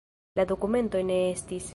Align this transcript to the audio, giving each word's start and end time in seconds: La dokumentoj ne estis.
La 0.39 0.45
dokumentoj 0.51 1.03
ne 1.11 1.19
estis. 1.35 1.69